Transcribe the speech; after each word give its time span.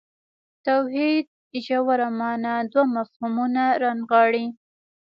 توحید 0.65 1.25
ژوره 1.65 2.07
معنا 2.19 2.55
دوه 2.71 2.85
مفهومونه 2.95 3.63
رانغاړي. 3.81 4.45